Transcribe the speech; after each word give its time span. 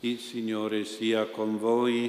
Il 0.00 0.20
Signore 0.20 0.84
sia 0.84 1.26
con 1.26 1.58
voi. 1.58 2.08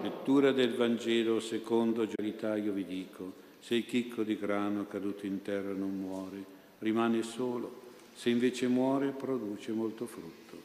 Lettura 0.00 0.52
del 0.52 0.74
Vangelo 0.74 1.40
secondo 1.40 2.06
verità 2.06 2.56
io 2.56 2.72
vi 2.72 2.84
dico, 2.84 3.32
se 3.58 3.74
il 3.74 3.84
chicco 3.84 4.22
di 4.22 4.38
grano 4.38 4.86
caduto 4.86 5.26
in 5.26 5.42
terra 5.42 5.72
non 5.72 5.98
muore, 5.98 6.44
rimane 6.78 7.24
solo, 7.24 7.80
se 8.14 8.30
invece 8.30 8.68
muore 8.68 9.08
produce 9.08 9.72
molto 9.72 10.06
frutto. 10.06 10.56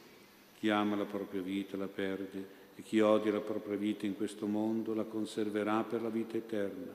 Chi 0.56 0.70
ama 0.70 0.94
la 0.94 1.04
propria 1.04 1.42
vita 1.42 1.76
la 1.76 1.88
perde 1.88 2.46
e 2.76 2.82
chi 2.82 3.00
odia 3.00 3.32
la 3.32 3.40
propria 3.40 3.76
vita 3.76 4.06
in 4.06 4.16
questo 4.16 4.46
mondo 4.46 4.94
la 4.94 5.02
conserverà 5.02 5.82
per 5.82 6.00
la 6.00 6.10
vita 6.10 6.36
eterna. 6.36 6.94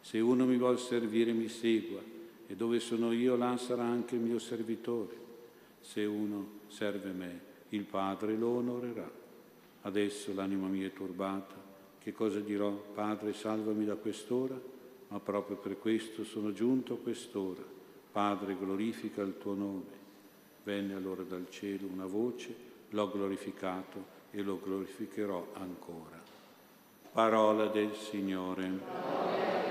Se 0.00 0.20
uno 0.20 0.46
mi 0.46 0.56
vuol 0.56 0.78
servire 0.78 1.32
mi 1.32 1.48
segua 1.48 2.00
e 2.46 2.54
dove 2.54 2.78
sono 2.78 3.10
io 3.10 3.34
là 3.34 3.56
sarà 3.56 3.82
anche 3.82 4.14
il 4.14 4.20
mio 4.20 4.38
servitore. 4.38 5.16
Se 5.80 6.04
uno 6.04 6.60
serve 6.68 7.10
me, 7.10 7.50
il 7.72 7.84
Padre 7.84 8.36
lo 8.36 8.48
onorerà. 8.48 9.10
Adesso 9.82 10.34
l'anima 10.34 10.68
mia 10.68 10.86
è 10.86 10.92
turbata, 10.92 11.54
che 11.98 12.12
cosa 12.12 12.40
dirò? 12.40 12.70
Padre, 12.70 13.32
salvami 13.32 13.84
da 13.84 13.94
quest'ora, 13.94 14.58
ma 15.08 15.20
proprio 15.20 15.56
per 15.56 15.78
questo 15.78 16.24
sono 16.24 16.52
giunto 16.52 16.94
a 16.94 16.98
quest'ora. 16.98 17.62
Padre, 18.10 18.56
glorifica 18.56 19.22
il 19.22 19.38
tuo 19.38 19.54
nome. 19.54 20.00
Venne 20.64 20.94
allora 20.94 21.22
dal 21.22 21.46
cielo 21.48 21.86
una 21.86 22.06
voce, 22.06 22.54
l'ho 22.90 23.10
glorificato 23.10 24.04
e 24.30 24.42
lo 24.42 24.60
glorificherò 24.60 25.52
ancora. 25.54 26.20
Parola 27.12 27.66
del 27.66 27.94
Signore. 27.94 29.61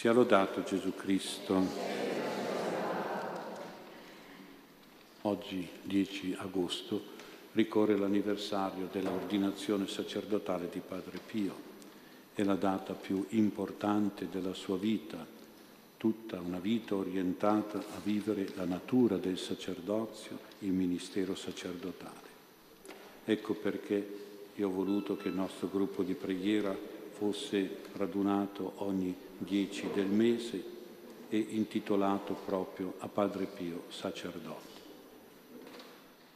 Sia 0.00 0.12
lodato 0.12 0.62
Gesù 0.62 0.94
Cristo. 0.94 1.62
Oggi, 5.20 5.68
10 5.82 6.36
agosto, 6.38 7.02
ricorre 7.52 7.98
l'anniversario 7.98 8.88
dell'ordinazione 8.90 9.86
sacerdotale 9.86 10.70
di 10.72 10.80
Padre 10.80 11.18
Pio. 11.18 11.54
È 12.32 12.42
la 12.44 12.54
data 12.54 12.94
più 12.94 13.26
importante 13.28 14.30
della 14.30 14.54
sua 14.54 14.78
vita, 14.78 15.18
tutta 15.98 16.40
una 16.40 16.60
vita 16.60 16.94
orientata 16.94 17.76
a 17.76 18.00
vivere 18.02 18.48
la 18.54 18.64
natura 18.64 19.18
del 19.18 19.36
sacerdozio, 19.36 20.38
il 20.60 20.72
ministero 20.72 21.34
sacerdotale. 21.34 22.28
Ecco 23.26 23.52
perché 23.52 24.16
io 24.54 24.66
ho 24.66 24.72
voluto 24.72 25.18
che 25.18 25.28
il 25.28 25.34
nostro 25.34 25.68
gruppo 25.68 26.02
di 26.02 26.14
preghiera 26.14 26.74
fosse 27.12 27.80
radunato 27.92 28.72
ogni 28.76 29.28
10 29.42 29.90
del 29.94 30.06
mese 30.06 30.62
e 31.30 31.38
intitolato 31.38 32.34
proprio 32.34 32.94
a 32.98 33.08
Padre 33.08 33.46
Pio, 33.46 33.84
sacerdote. 33.88 34.78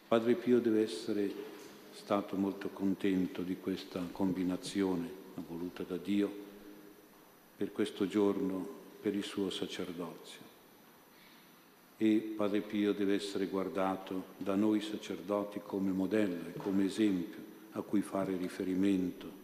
Padre 0.09 0.35
Pio 0.35 0.59
deve 0.59 0.83
essere 0.83 1.33
stato 1.93 2.37
molto 2.37 2.69
contento 2.71 3.43
di 3.43 3.59
questa 3.59 4.01
combinazione 4.11 5.23
voluta 5.47 5.83
da 5.83 5.97
Dio 5.97 6.33
per 7.57 7.73
questo 7.73 8.07
giorno, 8.07 8.67
per 9.01 9.15
il 9.15 9.25
suo 9.25 9.51
sacerdozio. 9.51 10.53
E 11.99 12.35
Padre 12.37 12.63
Pio 12.63 12.95
deve 12.95 13.15
essere 13.15 13.47
guardato 13.47 14.25
da 14.39 14.55
noi 14.55 14.81
sacerdoti 14.81 15.61
come 15.63 15.91
modello 15.91 16.49
e 16.49 16.59
come 16.59 16.87
esempio 16.87 17.43
a 17.73 17.83
cui 17.83 18.01
fare 18.01 18.37
riferimento 18.37 19.44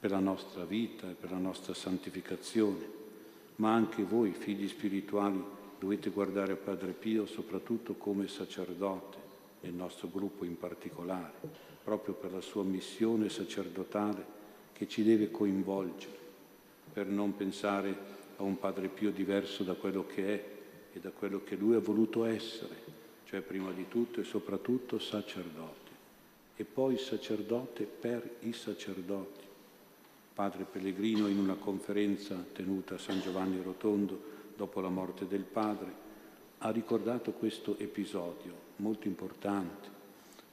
per 0.00 0.10
la 0.10 0.20
nostra 0.20 0.64
vita 0.64 1.10
e 1.10 1.14
per 1.14 1.30
la 1.30 1.38
nostra 1.38 1.74
santificazione, 1.74 2.96
ma 3.56 3.74
anche 3.74 4.04
voi, 4.04 4.30
figli 4.30 4.68
spirituali, 4.68 5.42
dovete 5.78 6.10
guardare 6.10 6.54
Padre 6.54 6.92
Pio 6.92 7.26
soprattutto 7.26 7.94
come 7.94 8.28
sacerdote, 8.28 9.26
nel 9.60 9.72
nostro 9.72 10.08
gruppo 10.08 10.44
in 10.44 10.56
particolare, 10.56 11.32
proprio 11.82 12.14
per 12.14 12.32
la 12.32 12.40
sua 12.40 12.62
missione 12.62 13.28
sacerdotale 13.28 14.36
che 14.72 14.86
ci 14.86 15.02
deve 15.02 15.32
coinvolgere, 15.32 16.16
per 16.92 17.06
non 17.06 17.36
pensare 17.36 18.16
a 18.36 18.44
un 18.44 18.56
Padre 18.56 18.86
Pio 18.86 19.10
diverso 19.10 19.64
da 19.64 19.74
quello 19.74 20.06
che 20.06 20.34
è 20.34 20.44
e 20.92 21.00
da 21.00 21.10
quello 21.10 21.42
che 21.42 21.56
lui 21.56 21.74
ha 21.74 21.80
voluto 21.80 22.24
essere, 22.24 22.76
cioè 23.24 23.40
prima 23.40 23.72
di 23.72 23.88
tutto 23.88 24.20
e 24.20 24.24
soprattutto 24.24 25.00
sacerdote, 25.00 25.90
e 26.54 26.64
poi 26.64 26.96
sacerdote 26.98 27.82
per 27.82 28.36
i 28.40 28.52
sacerdoti 28.52 29.47
padre 30.38 30.62
Pellegrino 30.62 31.26
in 31.26 31.40
una 31.40 31.56
conferenza 31.56 32.36
tenuta 32.52 32.94
a 32.94 32.98
San 32.98 33.20
Giovanni 33.20 33.60
Rotondo 33.60 34.52
dopo 34.54 34.80
la 34.80 34.88
morte 34.88 35.26
del 35.26 35.42
padre, 35.42 35.92
ha 36.58 36.70
ricordato 36.70 37.32
questo 37.32 37.76
episodio 37.76 38.52
molto 38.76 39.08
importante. 39.08 39.88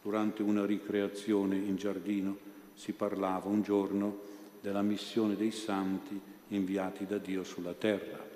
Durante 0.01 0.41
una 0.41 0.65
ricreazione 0.65 1.57
in 1.57 1.75
giardino 1.75 2.35
si 2.73 2.93
parlava 2.93 3.47
un 3.47 3.61
giorno 3.61 4.21
della 4.59 4.81
missione 4.81 5.35
dei 5.35 5.51
santi 5.51 6.19
inviati 6.47 7.05
da 7.05 7.19
Dio 7.19 7.43
sulla 7.43 7.73
terra 7.73 8.27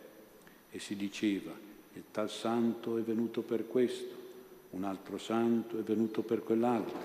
e 0.70 0.78
si 0.78 0.96
diceva 0.96 1.52
il 1.94 2.04
tal 2.12 2.30
santo 2.30 2.96
è 2.98 3.02
venuto 3.02 3.42
per 3.42 3.68
questo, 3.68 4.14
un 4.70 4.84
altro 4.84 5.18
santo 5.18 5.80
è 5.80 5.82
venuto 5.82 6.22
per 6.22 6.44
quell'altro. 6.44 7.00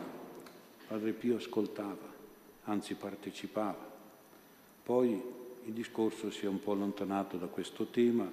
Padre 0.86 1.12
Pio 1.12 1.36
ascoltava, 1.36 2.12
anzi 2.64 2.92
partecipava 2.92 3.92
poi 4.84 5.20
il 5.64 5.72
discorso 5.72 6.30
si 6.30 6.44
è 6.44 6.48
un 6.48 6.60
po' 6.60 6.72
allontanato 6.72 7.38
da 7.38 7.46
questo 7.46 7.86
tema 7.86 8.30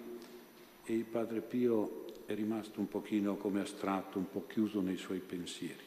e 0.83 0.93
il 0.93 1.05
Padre 1.05 1.39
Pio 1.39 2.03
è 2.25 2.35
rimasto 2.35 2.81
un 2.81 2.89
pochino 2.89 3.37
come 3.37 3.61
astratto, 3.61 4.17
un 4.17 4.29
po' 4.29 4.45
chiuso 4.47 4.81
nei 4.81 4.97
suoi 4.97 5.19
pensieri. 5.19 5.83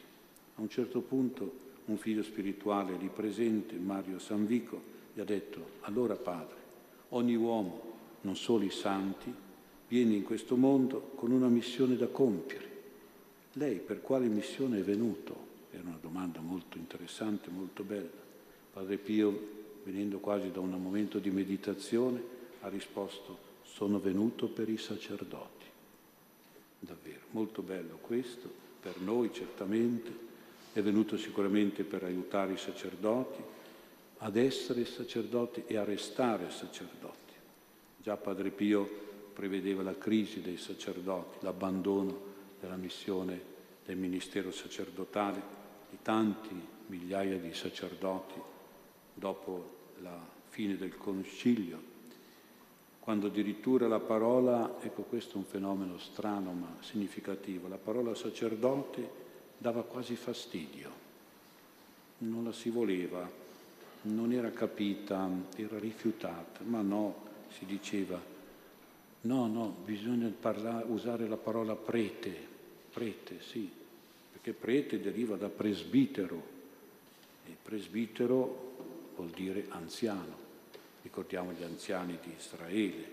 A 0.55 0.61
un 0.61 0.69
certo 0.69 1.01
punto 1.01 1.63
un 1.85 1.97
figlio 1.97 2.23
spirituale 2.23 2.97
lì 2.97 3.09
presente, 3.13 3.75
Mario 3.75 4.17
Sanvico, 4.17 4.93
gli 5.13 5.19
ha 5.19 5.23
detto, 5.23 5.73
allora 5.81 6.15
padre, 6.15 6.57
ogni 7.09 7.35
uomo, 7.35 7.93
non 8.21 8.35
solo 8.35 8.63
i 8.63 8.71
santi, 8.71 9.31
viene 9.87 10.15
in 10.15 10.23
questo 10.23 10.57
mondo 10.57 11.11
con 11.13 11.31
una 11.31 11.47
missione 11.47 11.95
da 11.95 12.07
compiere. 12.07 12.73
Lei 13.53 13.77
per 13.77 14.01
quale 14.01 14.25
missione 14.27 14.79
è 14.79 14.83
venuto? 14.83 15.53
Era 15.69 15.83
una 15.85 15.99
domanda 16.01 16.39
molto 16.39 16.79
interessante, 16.79 17.51
molto 17.51 17.83
bella. 17.83 18.23
Padre 18.73 18.97
Pio 18.97 19.63
venendo 19.85 20.17
quasi 20.17 20.51
da 20.51 20.59
un 20.59 20.71
momento 20.71 21.19
di 21.19 21.29
meditazione, 21.29 22.21
ha 22.61 22.67
risposto, 22.69 23.37
sono 23.63 23.99
venuto 23.99 24.47
per 24.47 24.67
i 24.67 24.77
sacerdoti. 24.77 25.65
Davvero, 26.79 27.21
molto 27.31 27.61
bello 27.61 27.99
questo, 28.01 28.51
per 28.81 28.99
noi 28.99 29.31
certamente, 29.31 30.23
è 30.73 30.81
venuto 30.81 31.17
sicuramente 31.17 31.83
per 31.83 32.03
aiutare 32.03 32.53
i 32.53 32.57
sacerdoti 32.57 33.41
ad 34.17 34.35
essere 34.35 34.85
sacerdoti 34.85 35.63
e 35.67 35.77
a 35.77 35.83
restare 35.83 36.49
sacerdoti. 36.49 37.33
Già 38.01 38.17
Padre 38.17 38.49
Pio 38.49 39.03
prevedeva 39.33 39.83
la 39.83 39.97
crisi 39.97 40.41
dei 40.41 40.57
sacerdoti, 40.57 41.45
l'abbandono 41.45 42.33
della 42.59 42.75
missione 42.75 43.53
del 43.85 43.97
ministero 43.97 44.51
sacerdotale 44.51 45.41
di 45.91 45.97
tanti 46.01 46.59
migliaia 46.87 47.37
di 47.37 47.53
sacerdoti 47.53 48.53
dopo 49.15 49.93
la 50.01 50.17
fine 50.49 50.77
del 50.77 50.95
concilio, 50.95 51.93
quando 52.99 53.27
addirittura 53.27 53.87
la 53.87 53.99
parola, 53.99 54.77
ecco 54.81 55.03
questo 55.03 55.35
è 55.35 55.37
un 55.37 55.45
fenomeno 55.45 55.97
strano 55.97 56.51
ma 56.51 56.77
significativo, 56.81 57.67
la 57.67 57.77
parola 57.77 58.13
sacerdote 58.15 59.23
dava 59.57 59.83
quasi 59.83 60.15
fastidio, 60.15 61.03
non 62.19 62.43
la 62.43 62.51
si 62.51 62.69
voleva, 62.69 63.29
non 64.03 64.31
era 64.31 64.51
capita, 64.51 65.29
era 65.55 65.79
rifiutata, 65.79 66.61
ma 66.63 66.81
no, 66.81 67.23
si 67.49 67.65
diceva, 67.65 68.19
no, 69.21 69.47
no, 69.47 69.75
bisogna 69.83 70.31
parlare, 70.39 70.85
usare 70.87 71.27
la 71.27 71.37
parola 71.37 71.75
prete, 71.75 72.35
prete, 72.91 73.39
sì, 73.41 73.69
perché 74.31 74.53
prete 74.53 74.99
deriva 74.99 75.35
da 75.35 75.49
presbitero, 75.49 76.53
e 77.47 77.55
presbitero 77.61 78.74
vuol 79.15 79.29
dire 79.29 79.67
anziano, 79.69 80.43
ricordiamo 81.01 81.51
gli 81.51 81.63
anziani 81.63 82.17
di 82.21 82.33
Israele, 82.37 83.07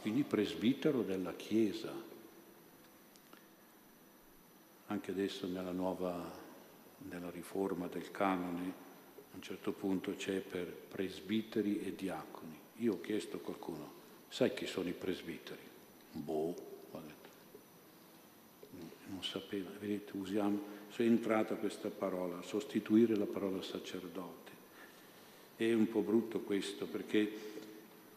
quindi 0.00 0.22
presbitero 0.22 1.02
della 1.02 1.34
Chiesa. 1.34 1.92
Anche 4.86 5.10
adesso 5.10 5.46
nella 5.46 5.72
nuova, 5.72 6.30
nella 7.08 7.30
riforma 7.30 7.86
del 7.86 8.10
canone, 8.10 8.88
a 9.32 9.36
un 9.36 9.42
certo 9.42 9.72
punto 9.72 10.14
c'è 10.16 10.40
per 10.40 10.66
presbiteri 10.66 11.80
e 11.84 11.94
diaconi. 11.94 12.58
Io 12.78 12.94
ho 12.94 13.00
chiesto 13.00 13.36
a 13.36 13.40
qualcuno, 13.40 13.92
sai 14.28 14.52
chi 14.54 14.66
sono 14.66 14.88
i 14.88 14.92
presbiteri? 14.92 15.60
Boh, 16.12 16.54
ho 16.90 17.00
detto. 17.06 17.28
non 19.08 19.22
sapeva. 19.22 19.70
Vedete, 19.78 20.16
usiamo, 20.16 20.78
è 20.96 21.02
entrata 21.02 21.54
questa 21.54 21.88
parola, 21.88 22.42
sostituire 22.42 23.16
la 23.16 23.26
parola 23.26 23.62
sacerdote. 23.62 24.49
È 25.60 25.74
un 25.74 25.90
po' 25.90 26.00
brutto 26.00 26.40
questo 26.40 26.86
perché 26.86 27.18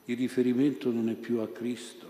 il 0.06 0.16
riferimento 0.16 0.90
non 0.92 1.10
è 1.10 1.14
più 1.14 1.40
a 1.40 1.50
Cristo, 1.50 2.08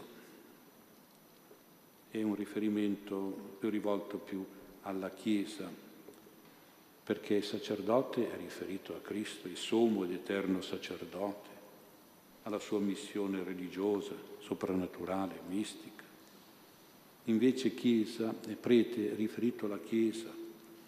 è 2.12 2.22
un 2.22 2.36
riferimento 2.36 3.56
più 3.58 3.72
rivolto 3.72 4.20
più 4.20 4.46
alla 4.84 5.10
Chiesa, 5.10 5.68
perché 7.04 7.34
il 7.34 7.44
sacerdote 7.44 8.32
è 8.32 8.38
riferito 8.38 8.96
a 8.96 9.00
Cristo, 9.00 9.48
il 9.48 9.58
sommo 9.58 10.04
ed 10.04 10.12
eterno 10.12 10.62
sacerdote, 10.62 11.50
alla 12.44 12.60
sua 12.60 12.80
missione 12.80 13.44
religiosa, 13.44 14.14
soprannaturale, 14.38 15.40
mistica. 15.50 16.04
Invece 17.24 17.74
Chiesa 17.74 18.36
è 18.46 18.54
prete 18.54 19.16
riferito 19.16 19.66
alla 19.66 19.80
Chiesa, 19.80 20.32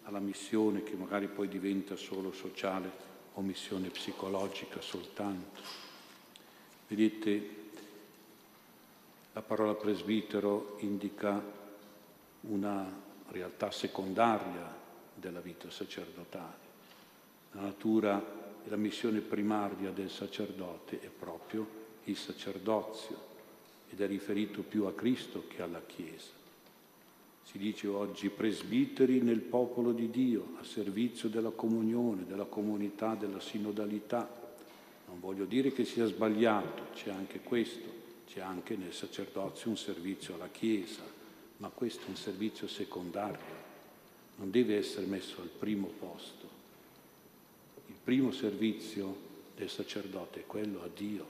alla 0.04 0.20
missione 0.20 0.84
che 0.84 0.94
magari 0.94 1.26
poi 1.26 1.48
diventa 1.48 1.96
solo 1.96 2.30
sociale 2.30 3.15
o 3.38 3.40
missione 3.42 3.88
psicologica 3.88 4.80
soltanto. 4.80 5.60
Vedete, 6.88 7.64
la 9.32 9.42
parola 9.42 9.74
presbitero 9.74 10.76
indica 10.80 11.42
una 12.42 12.88
realtà 13.28 13.70
secondaria 13.70 14.74
della 15.14 15.40
vita 15.40 15.70
sacerdotale. 15.70 16.64
La 17.52 17.62
natura 17.62 18.18
e 18.64 18.70
la 18.70 18.76
missione 18.76 19.20
primaria 19.20 19.90
del 19.90 20.10
sacerdote 20.10 21.00
è 21.00 21.08
proprio 21.08 21.84
il 22.04 22.16
sacerdozio 22.16 23.34
ed 23.90 24.00
è 24.00 24.06
riferito 24.06 24.62
più 24.62 24.84
a 24.84 24.94
Cristo 24.94 25.44
che 25.48 25.60
alla 25.60 25.82
Chiesa. 25.84 26.35
Si 27.48 27.58
dice 27.58 27.86
oggi 27.86 28.28
presbiteri 28.28 29.20
nel 29.20 29.38
popolo 29.38 29.92
di 29.92 30.10
Dio, 30.10 30.56
a 30.60 30.64
servizio 30.64 31.28
della 31.28 31.50
comunione, 31.50 32.26
della 32.26 32.44
comunità, 32.44 33.14
della 33.14 33.38
sinodalità. 33.38 34.28
Non 35.06 35.20
voglio 35.20 35.44
dire 35.44 35.72
che 35.72 35.84
sia 35.84 36.06
sbagliato, 36.06 36.92
c'è 36.92 37.10
anche 37.10 37.40
questo, 37.42 37.88
c'è 38.26 38.40
anche 38.40 38.74
nel 38.74 38.92
sacerdozio 38.92 39.70
un 39.70 39.76
servizio 39.76 40.34
alla 40.34 40.48
Chiesa, 40.48 41.02
ma 41.58 41.68
questo 41.68 42.06
è 42.06 42.08
un 42.08 42.16
servizio 42.16 42.66
secondario, 42.66 43.38
non 44.38 44.50
deve 44.50 44.76
essere 44.76 45.06
messo 45.06 45.40
al 45.40 45.48
primo 45.48 45.86
posto. 45.86 46.48
Il 47.86 47.96
primo 48.02 48.32
servizio 48.32 49.16
del 49.54 49.70
sacerdote 49.70 50.40
è 50.40 50.46
quello 50.46 50.82
a 50.82 50.88
Dio, 50.92 51.24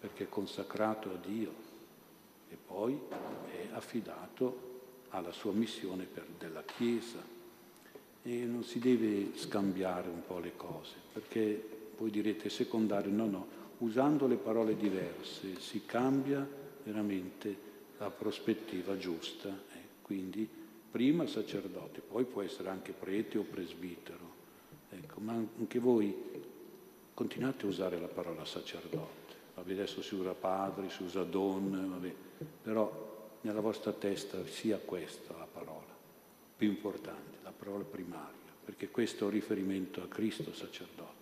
perché 0.00 0.24
è 0.24 0.28
consacrato 0.28 1.10
a 1.10 1.16
Dio 1.26 1.50
e 2.50 2.56
poi 2.66 2.96
è 3.50 3.68
affidato 3.72 4.74
alla 5.10 5.32
sua 5.32 5.52
missione 5.52 6.04
per, 6.04 6.26
della 6.38 6.62
Chiesa 6.62 7.34
e 8.22 8.44
non 8.44 8.64
si 8.64 8.78
deve 8.78 9.36
scambiare 9.36 10.08
un 10.08 10.22
po' 10.26 10.38
le 10.38 10.56
cose, 10.56 10.94
perché 11.12 11.90
voi 11.96 12.10
direte 12.10 12.48
secondario, 12.48 13.12
no, 13.12 13.26
no, 13.26 13.46
usando 13.78 14.26
le 14.26 14.36
parole 14.36 14.76
diverse 14.76 15.60
si 15.60 15.84
cambia 15.86 16.46
veramente 16.82 17.56
la 17.98 18.10
prospettiva 18.10 18.96
giusta. 18.96 19.48
Eh? 19.48 19.84
Quindi 20.02 20.48
prima 20.90 21.26
sacerdote, 21.26 22.00
poi 22.00 22.24
può 22.24 22.42
essere 22.42 22.68
anche 22.68 22.92
prete 22.92 23.38
o 23.38 23.42
presbitero. 23.42 24.34
Ecco, 24.90 25.20
ma 25.20 25.32
anche 25.32 25.78
voi 25.78 26.14
continuate 27.12 27.66
a 27.66 27.68
usare 27.68 28.00
la 28.00 28.08
parola 28.08 28.44
sacerdote. 28.44 29.34
Vabbè, 29.54 29.72
adesso 29.72 30.02
si 30.02 30.14
usa 30.14 30.32
padre, 30.32 30.90
si 30.90 31.02
usa 31.02 31.22
don, 31.24 31.90
vabbè, 31.90 32.14
però 32.62 33.05
nella 33.46 33.60
vostra 33.60 33.92
testa 33.92 34.44
sia 34.46 34.76
questa 34.76 35.36
la 35.38 35.46
parola 35.46 35.94
più 36.56 36.68
importante, 36.68 37.38
la 37.44 37.52
parola 37.52 37.84
primaria, 37.84 38.52
perché 38.64 38.88
questo 38.88 39.22
è 39.22 39.26
un 39.28 39.34
riferimento 39.34 40.02
a 40.02 40.08
Cristo 40.08 40.52
sacerdote. 40.52 41.14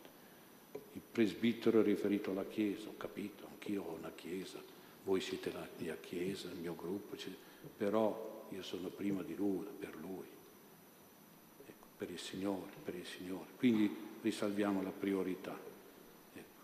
Il 0.93 1.03
presbitero 1.12 1.81
è 1.81 1.82
riferito 1.82 2.31
alla 2.31 2.47
Chiesa, 2.47 2.88
ho 2.88 2.97
capito, 2.97 3.47
anch'io 3.47 3.82
ho 3.82 3.97
una 3.99 4.12
Chiesa, 4.15 4.59
voi 5.05 5.21
siete 5.21 5.53
la 5.53 5.69
mia 5.76 5.97
Chiesa, 5.97 6.49
il 6.49 6.56
mio 6.56 6.75
gruppo, 6.75 7.15
però 7.76 8.47
io 8.49 8.62
sono 8.62 8.88
prima 8.88 9.23
di 9.23 9.35
Lui, 9.35 9.67
per 9.79 9.94
Lui, 9.97 10.26
ecco, 11.67 11.87
per 11.99 12.11
il 12.11 12.19
Signore, 12.19 12.73
per 12.82 12.94
il 12.94 13.06
Signore. 13.06 13.50
Quindi 13.59 13.94
risalviamo 14.23 14.82
la 14.82 14.93
priorità. 14.93 15.59
Ecco. 16.32 16.62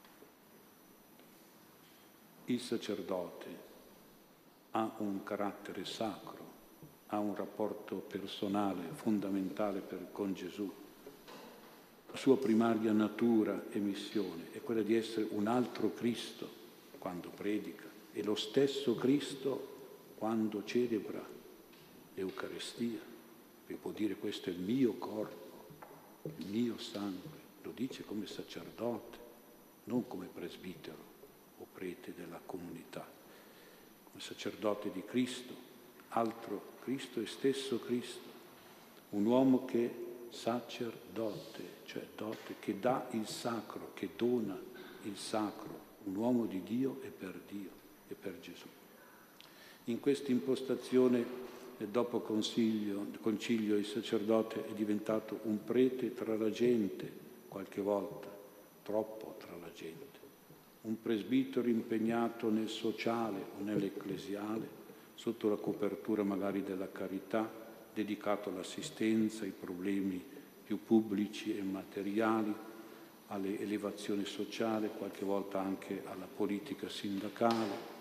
Il 2.47 2.61
sacerdote 2.61 3.69
ha 4.73 4.95
un 4.99 5.23
carattere 5.25 5.85
sacro, 5.85 6.39
ha 7.09 7.19
un 7.19 7.35
rapporto 7.35 7.97
personale 7.97 8.83
fondamentale 8.93 9.81
per, 9.81 10.09
con 10.13 10.33
Gesù. 10.35 10.71
La 12.11 12.17
sua 12.17 12.37
primaria 12.37 12.93
natura 12.93 13.65
e 13.71 13.79
missione 13.79 14.53
è 14.53 14.61
quella 14.61 14.83
di 14.83 14.95
essere 14.95 15.27
un 15.31 15.47
altro 15.47 15.93
Cristo 15.93 16.59
quando 16.99 17.31
predica 17.31 17.89
e 18.13 18.23
lo 18.23 18.35
stesso 18.35 18.95
Cristo 18.97 19.79
quando 20.19 20.65
celebra 20.65 21.25
l'Eucarestia. 22.15 23.09
E 23.67 23.75
può 23.75 23.93
dire 23.93 24.17
questo 24.17 24.51
è 24.51 24.53
il 24.53 24.59
mio 24.59 24.95
corpo, 24.95 25.67
il 26.37 26.47
mio 26.47 26.77
sangue, 26.79 27.39
lo 27.63 27.71
dice 27.73 28.05
come 28.05 28.27
sacerdote, 28.27 29.19
non 29.85 30.07
come 30.09 30.27
presbitero 30.27 31.09
o 31.59 31.67
prete 31.73 32.13
della 32.17 32.41
comunità 32.45 33.19
sacerdote 34.19 34.91
di 34.93 35.03
Cristo, 35.05 35.55
altro 36.09 36.79
Cristo 36.83 37.21
e 37.21 37.27
stesso 37.27 37.79
Cristo, 37.79 38.29
un 39.11 39.25
uomo 39.27 39.65
che 39.65 40.09
sacerdote, 40.31 41.63
cioè 41.85 42.07
dote, 42.17 42.57
che 42.61 42.79
dà 42.79 43.07
il 43.13 43.27
sacro, 43.27 43.91
che 43.95 44.11
dona 44.17 44.59
il 45.03 45.17
sacro, 45.17 45.89
un 46.05 46.17
uomo 46.17 46.47
di 46.47 46.63
Dio 46.63 47.01
e 47.03 47.09
per 47.09 47.41
Dio 47.49 47.71
e 48.09 48.15
per 48.15 48.39
Gesù. 48.41 48.67
In 49.85 50.01
questa 50.01 50.31
impostazione, 50.31 51.25
dopo 51.79 52.21
concilio, 52.21 53.07
concilio, 53.21 53.77
il 53.77 53.87
sacerdote 53.87 54.67
è 54.67 54.73
diventato 54.73 55.41
un 55.45 55.65
prete 55.65 56.15
tra 56.15 56.37
la 56.37 56.51
gente, 56.51 57.11
qualche 57.49 57.81
volta, 57.81 58.29
troppo 58.83 59.37
tra 59.39 59.57
la 59.57 59.73
gente 59.73 60.10
un 60.83 61.01
presbitero 61.01 61.69
impegnato 61.69 62.49
nel 62.51 62.69
sociale 62.69 63.45
o 63.59 63.63
nell'ecclesiale, 63.63 64.79
sotto 65.15 65.49
la 65.49 65.57
copertura 65.57 66.23
magari 66.23 66.63
della 66.63 66.91
carità, 66.91 67.49
dedicato 67.93 68.49
all'assistenza, 68.49 69.45
ai 69.45 69.51
problemi 69.51 70.23
più 70.65 70.83
pubblici 70.85 71.57
e 71.57 71.63
materiali, 71.63 72.55
alle 73.27 73.61
elevazioni 73.61 74.25
sociali, 74.25 74.91
qualche 74.97 75.25
volta 75.25 75.61
anche 75.61 76.03
alla 76.07 76.27
politica 76.27 76.89
sindacale. 76.89 77.99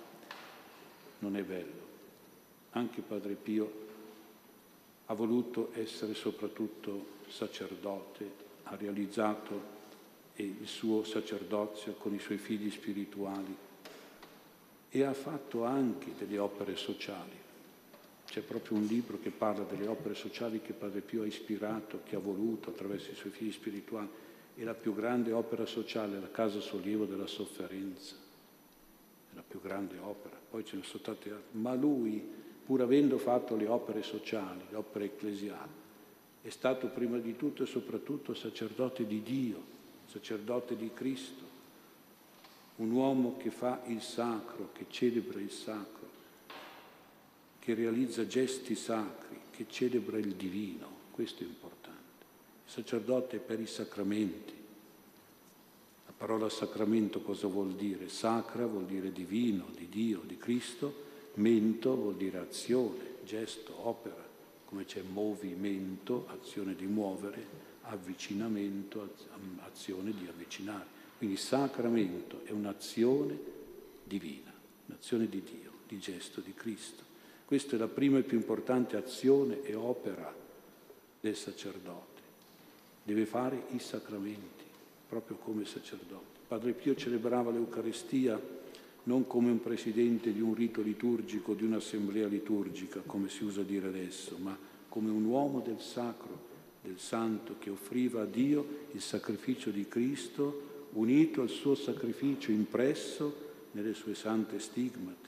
Non 1.19 1.35
è 1.35 1.43
bello. 1.43 1.87
Anche 2.71 3.01
Padre 3.01 3.33
Pio 3.33 3.87
ha 5.07 5.13
voluto 5.13 5.71
essere 5.73 6.13
soprattutto 6.13 7.17
sacerdote, 7.27 8.31
ha 8.63 8.75
realizzato 8.75 9.77
e 10.39 10.55
il 10.61 10.67
suo 10.67 11.03
sacerdozio 11.03 11.95
con 11.95 12.13
i 12.13 12.19
suoi 12.19 12.37
figli 12.37 12.71
spirituali 12.71 13.53
e 14.89 15.03
ha 15.03 15.13
fatto 15.13 15.65
anche 15.65 16.13
delle 16.17 16.37
opere 16.37 16.77
sociali. 16.77 17.35
C'è 18.25 18.39
proprio 18.39 18.77
un 18.77 18.85
libro 18.85 19.19
che 19.19 19.31
parla 19.31 19.65
delle 19.65 19.87
opere 19.87 20.15
sociali 20.15 20.61
che 20.61 20.71
Padre 20.71 21.01
Pio 21.01 21.23
ha 21.23 21.25
ispirato, 21.25 22.03
che 22.05 22.15
ha 22.15 22.19
voluto 22.19 22.69
attraverso 22.69 23.11
i 23.11 23.15
suoi 23.15 23.33
figli 23.33 23.51
spirituali. 23.51 24.07
E 24.55 24.63
la 24.63 24.73
più 24.73 24.95
grande 24.95 25.33
opera 25.33 25.65
sociale, 25.65 26.19
la 26.19 26.31
Casa 26.31 26.61
Sollievo 26.61 27.03
della 27.03 27.27
Sofferenza. 27.27 28.15
È 28.15 29.35
la 29.35 29.43
più 29.45 29.59
grande 29.59 29.97
opera. 29.97 30.37
Poi 30.49 30.63
ce 30.63 30.77
ne 30.77 30.83
sono 30.83 30.99
state 30.99 31.31
altre. 31.31 31.59
Ma 31.59 31.73
lui, 31.73 32.25
pur 32.65 32.81
avendo 32.81 33.17
fatto 33.17 33.57
le 33.57 33.67
opere 33.67 34.03
sociali, 34.03 34.61
le 34.69 34.77
opere 34.77 35.05
ecclesiali, 35.05 35.71
è 36.41 36.49
stato 36.49 36.87
prima 36.87 37.17
di 37.17 37.35
tutto 37.35 37.63
e 37.63 37.65
soprattutto 37.65 38.33
sacerdote 38.33 39.05
di 39.05 39.21
Dio 39.21 39.77
sacerdote 40.09 40.75
di 40.75 40.91
Cristo, 40.91 41.43
un 42.77 42.91
uomo 42.91 43.37
che 43.37 43.51
fa 43.51 43.81
il 43.85 44.01
sacro, 44.01 44.69
che 44.73 44.85
celebra 44.89 45.39
il 45.39 45.51
sacro, 45.51 46.07
che 47.59 47.73
realizza 47.75 48.25
gesti 48.25 48.73
sacri, 48.75 49.39
che 49.51 49.65
celebra 49.69 50.17
il 50.17 50.33
divino, 50.33 50.87
questo 51.11 51.43
è 51.43 51.45
importante. 51.45 51.97
Il 52.65 52.71
sacerdote 52.71 53.37
per 53.37 53.59
i 53.59 53.67
sacramenti. 53.67 54.53
La 56.07 56.13
parola 56.17 56.49
sacramento 56.49 57.21
cosa 57.21 57.47
vuol 57.47 57.75
dire? 57.75 58.09
Sacra 58.09 58.65
vuol 58.65 58.85
dire 58.85 59.11
divino, 59.11 59.67
di 59.75 59.87
Dio, 59.89 60.21
di 60.25 60.37
Cristo, 60.37 61.07
mento 61.35 61.95
vuol 61.95 62.15
dire 62.15 62.39
azione, 62.39 63.17
gesto, 63.23 63.87
opera, 63.87 64.27
come 64.65 64.85
c'è 64.85 65.01
movimento, 65.01 66.25
azione 66.29 66.73
di 66.75 66.85
muovere, 66.85 67.68
avvicinamento, 67.89 69.15
azione 69.59 70.11
di 70.11 70.27
avvicinare. 70.27 70.97
Quindi 71.17 71.37
sacramento 71.37 72.41
è 72.45 72.51
un'azione 72.51 73.37
divina, 74.03 74.53
un'azione 74.85 75.27
di 75.27 75.41
Dio, 75.41 75.71
di 75.87 75.99
gesto 75.99 76.41
di 76.41 76.53
Cristo. 76.53 77.03
Questa 77.45 77.75
è 77.75 77.79
la 77.79 77.87
prima 77.87 78.19
e 78.19 78.23
più 78.23 78.37
importante 78.37 78.95
azione 78.95 79.61
e 79.63 79.75
opera 79.75 80.33
del 81.19 81.35
sacerdote. 81.35 82.21
Deve 83.03 83.25
fare 83.25 83.65
i 83.71 83.79
sacramenti, 83.79 84.63
proprio 85.07 85.37
come 85.37 85.65
sacerdote. 85.65 86.37
Padre 86.47 86.73
Pio 86.73 86.95
celebrava 86.95 87.51
l'Eucaristia 87.51 88.39
non 89.03 89.25
come 89.25 89.49
un 89.49 89.61
presidente 89.61 90.31
di 90.31 90.41
un 90.41 90.53
rito 90.53 90.81
liturgico, 90.81 91.55
di 91.55 91.63
un'assemblea 91.63 92.27
liturgica, 92.27 93.01
come 93.05 93.29
si 93.29 93.43
usa 93.43 93.63
dire 93.63 93.87
adesso, 93.87 94.37
ma 94.37 94.57
come 94.87 95.09
un 95.09 95.25
uomo 95.25 95.61
del 95.61 95.79
sacro, 95.79 96.48
del 96.81 96.99
santo, 96.99 97.55
che 97.59 97.69
offriva 97.69 98.21
a 98.21 98.25
Dio 98.25 98.87
il 98.91 99.01
sacrificio 99.01 99.69
di 99.69 99.87
Cristo, 99.87 100.87
unito 100.93 101.41
al 101.41 101.49
suo 101.49 101.75
sacrificio 101.75 102.51
impresso 102.51 103.47
nelle 103.71 103.93
sue 103.93 104.15
sante 104.15 104.59
stigmate. 104.59 105.27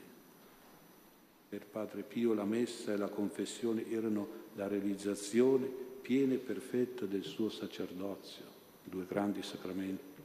Per 1.50 1.65
Padre 1.65 2.03
Pio 2.03 2.34
la 2.34 2.46
messa 2.46 2.93
e 2.93 2.98
la 2.98 3.10
confessione 3.10 3.89
erano 3.89 4.39
la 4.55 4.67
realizzazione 4.67 5.67
piena 6.01 6.34
e 6.34 6.38
perfetta 6.38 7.05
del 7.05 7.24
suo 7.24 7.50
sacerdozio, 7.50 8.46
due 8.84 9.05
grandi 9.05 9.43
sacramenti, 9.43 10.22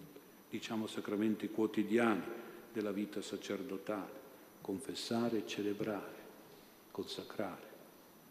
diciamo 0.48 0.86
sacramenti 0.86 1.48
quotidiani 1.48 2.22
della 2.72 2.92
vita 2.92 3.20
sacerdotale, 3.20 4.24
confessare 4.60 5.38
e 5.38 5.46
celebrare, 5.46 6.14
consacrare 6.90 7.66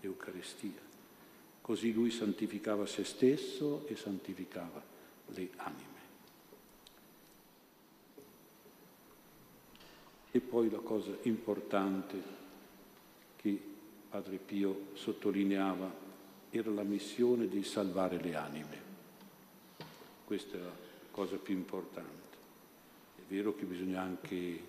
l'Eucaristia. 0.02 0.95
Così 1.66 1.94
lui 1.94 2.12
santificava 2.12 2.86
se 2.86 3.04
stesso 3.04 3.88
e 3.88 3.96
santificava 3.96 4.84
le 5.30 5.50
anime. 5.56 6.00
E 10.30 10.40
poi 10.42 10.70
la 10.70 10.78
cosa 10.78 11.10
importante 11.24 12.22
che 13.38 13.60
Padre 14.12 14.38
Pio 14.38 14.90
sottolineava 14.94 15.92
era 16.52 16.70
la 16.70 16.84
missione 16.84 17.48
di 17.48 17.64
salvare 17.64 18.22
le 18.22 18.36
anime. 18.36 18.82
Questa 20.24 20.58
è 20.58 20.60
la 20.60 20.76
cosa 21.10 21.38
più 21.38 21.56
importante. 21.56 22.38
È 23.16 23.22
vero 23.28 23.56
che 23.56 23.66
bisogna 23.66 24.04
anche 24.04 24.62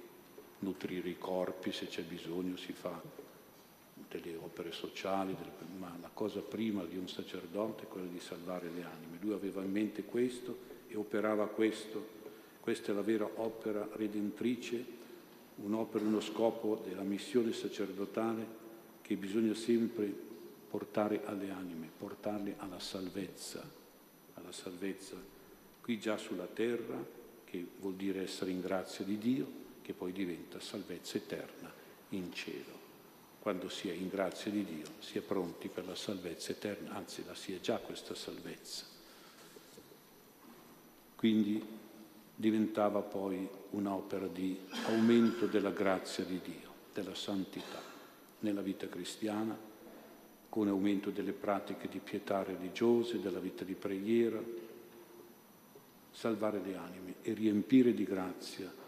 nutrire 0.61 1.11
i 1.11 1.19
corpi, 1.19 1.73
se 1.73 1.89
c'è 1.89 2.05
bisogno 2.05 2.57
si 2.57 2.73
fa 2.73 3.26
delle 4.21 4.37
opere 4.37 4.73
sociali, 4.73 5.37
ma 5.79 5.97
la 6.01 6.11
cosa 6.13 6.41
prima 6.41 6.85
di 6.85 6.97
un 6.97 7.09
sacerdote 7.09 7.85
è 7.85 7.89
quella 7.89 8.07
di 8.07 8.21
salvare 8.21 8.71
le 8.75 8.83
anime. 8.85 9.19
Lui 9.21 9.33
aveva 9.33 9.63
in 9.63 9.71
mente 9.71 10.05
questo 10.05 10.57
e 10.89 10.97
operava 10.97 11.47
questo. 11.47 12.15
Questa 12.61 12.93
è 12.93 12.95
la 12.95 13.03
vera 13.03 13.29
opera 13.37 13.89
redentrice 13.93 14.95
un'opera, 15.57 16.05
uno 16.05 16.21
scopo 16.21 16.83
della 16.87 17.03
missione 17.03 17.53
sacerdotale 17.53 18.65
che 19.03 19.17
bisogna 19.17 19.55
sempre 19.55 20.13
portare 20.69 21.23
alle 21.25 21.51
anime, 21.51 21.89
portarle 21.97 22.55
alla 22.59 22.81
salvezza, 22.81 23.63
alla 24.35 24.53
salvezza 24.53 25.17
qui 25.81 26.01
già 26.01 26.17
sulla 26.17 26.47
terra, 26.47 26.99
che 27.45 27.65
vuol 27.79 27.95
dire 27.95 28.23
essere 28.23 28.51
in 28.51 28.61
grazia 28.61 29.05
di 29.05 29.19
Dio, 29.19 29.47
che 29.83 29.93
poi 29.93 30.11
diventa 30.11 30.59
salvezza 30.59 31.17
eterna 31.17 31.73
in 32.09 32.33
cielo. 32.33 32.86
Quando 33.47 33.69
si 33.69 33.89
è 33.89 33.93
in 33.93 34.09
grazia 34.09 34.51
di 34.51 34.65
Dio 34.65 34.87
si 34.99 35.19
è 35.19 35.21
pronti 35.21 35.69
per 35.69 35.87
la 35.87 35.95
salvezza 35.95 36.51
eterna, 36.51 36.97
anzi 36.97 37.25
la 37.25 37.35
si 37.37 37.55
è 37.55 37.61
già 37.61 37.79
questa 37.79 38.13
salvezza. 38.17 38.85
Quindi 41.15 41.65
diventava 42.35 43.03
poi 43.03 43.49
un'opera 43.71 44.27
di 44.27 44.59
aumento 44.87 45.47
della 45.47 45.71
grazia 45.71 46.25
di 46.25 46.41
Dio, 46.43 46.73
della 46.93 47.15
santità 47.15 47.81
nella 48.41 48.63
vita 48.63 48.89
cristiana, 48.89 49.57
con 50.49 50.67
aumento 50.67 51.11
delle 51.11 51.31
pratiche 51.31 51.87
di 51.87 52.01
pietà 52.01 52.43
religiose, 52.43 53.21
della 53.21 53.39
vita 53.39 53.63
di 53.63 53.75
preghiera, 53.75 54.43
salvare 56.11 56.61
le 56.65 56.75
anime 56.75 57.15
e 57.23 57.33
riempire 57.33 57.95
di 57.95 58.03
grazia 58.03 58.86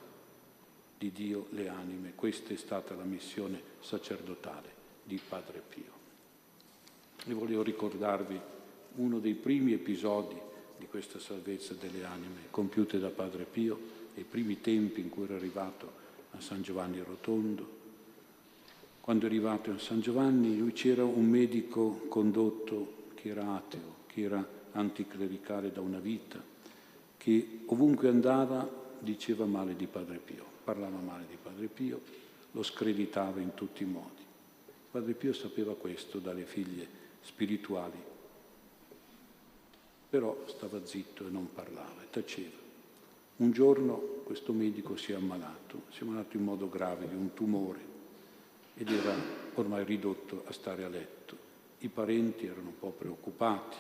di 0.99 1.13
Dio 1.13 1.47
le 1.51 1.69
anime. 1.69 2.13
Questa 2.17 2.53
è 2.53 2.57
stata 2.57 2.95
la 2.95 3.05
missione 3.05 3.61
sacerdotale 3.81 4.69
di 5.05 5.21
Padre 5.27 5.63
Pio. 5.67 5.97
E 7.25 7.33
volevo 7.33 7.63
ricordarvi 7.63 8.39
uno 8.97 9.21
dei 9.21 9.35
primi 9.35 9.73
episodi 9.73 10.37
di 10.77 10.87
questa 10.87 11.19
salvezza 11.19 11.75
delle 11.75 12.05
anime 12.05 12.47
compiute 12.51 12.99
da 12.99 13.11
Padre 13.11 13.45
Pio, 13.45 13.97
nei 14.15 14.25
primi 14.25 14.61
tempi 14.61 15.01
in 15.01 15.09
cui 15.09 15.25
era 15.25 15.37
arrivato 15.37 15.93
a 16.33 16.41
San 16.41 16.63
Giovanni 16.63 17.01
Rotondo. 17.01 17.77
Quando 19.01 19.25
è 19.25 19.29
arrivato 19.29 19.71
a 19.71 19.79
San 19.79 20.01
Giovanni, 20.01 20.59
lui 20.59 20.73
c'era 20.73 21.05
un 21.05 21.25
medico 21.25 22.07
condotto 22.09 23.07
che 23.15 23.29
era 23.31 23.55
ateo, 23.55 23.97
che 24.07 24.23
era 24.23 24.47
anticlericale 24.73 25.73
da 25.73 25.81
una 25.81 25.99
vita, 25.99 26.43
che 27.17 27.61
ovunque 27.67 28.09
andava 28.09 28.69
diceva 28.99 29.45
male 29.47 29.77
di 29.77 29.87
Padre 29.87 30.19
Pio, 30.19 30.45
parlava 30.69 30.99
male 30.99 31.25
di 31.27 31.39
Padre 31.43 31.69
Pio, 31.69 31.99
lo 32.51 32.63
screditava 32.63 33.41
in 33.41 33.55
tutti 33.55 33.85
i 33.85 33.87
modi. 33.87 34.21
Padre 34.91 35.15
Pio 35.15 35.33
sapeva 35.33 35.75
questo 35.75 36.19
dalle 36.19 36.45
figlie 36.45 36.87
spirituali 37.23 38.17
però 40.11 40.45
stava 40.47 40.85
zitto 40.85 41.27
e 41.27 41.31
non 41.31 41.53
parlava 41.55 42.03
e 42.03 42.11
taceva. 42.11 42.57
Un 43.37 43.51
giorno 43.51 43.97
questo 44.25 44.53
medico 44.53 44.97
si 44.97 45.13
è 45.13 45.15
ammalato, 45.15 45.83
si 45.91 46.01
è 46.01 46.03
ammalato 46.03 46.37
in 46.37 46.45
modo 46.45 46.69
grave 46.69 47.09
di 47.09 47.15
un 47.15 47.33
tumore 47.33 47.81
ed 48.75 48.91
era 48.91 49.15
ormai 49.55 49.85
ridotto 49.85 50.45
a 50.47 50.53
stare 50.53 50.85
a 50.85 50.89
letto. 50.89 51.37
I 51.79 51.89
parenti 51.89 52.47
erano 52.47 52.69
un 52.69 52.79
po' 52.79 52.91
preoccupati 52.91 53.77